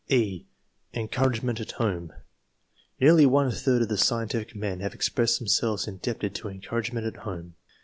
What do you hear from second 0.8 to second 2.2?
ENCOURAGEMENT AT HOME.